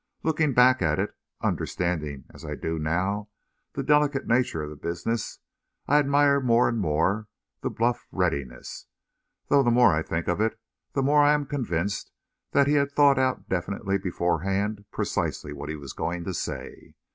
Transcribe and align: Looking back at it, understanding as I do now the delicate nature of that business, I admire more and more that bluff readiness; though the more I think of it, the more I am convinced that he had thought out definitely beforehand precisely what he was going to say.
Looking 0.23 0.55
back 0.55 0.81
at 0.81 0.97
it, 0.97 1.13
understanding 1.43 2.25
as 2.33 2.43
I 2.43 2.55
do 2.55 2.79
now 2.79 3.29
the 3.73 3.83
delicate 3.83 4.25
nature 4.25 4.63
of 4.63 4.71
that 4.71 4.81
business, 4.81 5.37
I 5.87 5.99
admire 5.99 6.39
more 6.41 6.67
and 6.67 6.79
more 6.79 7.27
that 7.61 7.69
bluff 7.69 8.07
readiness; 8.11 8.87
though 9.49 9.61
the 9.61 9.69
more 9.69 9.93
I 9.93 10.01
think 10.01 10.27
of 10.27 10.41
it, 10.41 10.59
the 10.93 11.03
more 11.03 11.21
I 11.23 11.33
am 11.35 11.45
convinced 11.45 12.11
that 12.49 12.65
he 12.65 12.73
had 12.73 12.91
thought 12.91 13.19
out 13.19 13.47
definitely 13.47 13.99
beforehand 13.99 14.85
precisely 14.91 15.53
what 15.53 15.69
he 15.69 15.75
was 15.75 15.93
going 15.93 16.23
to 16.23 16.33
say. 16.33 16.95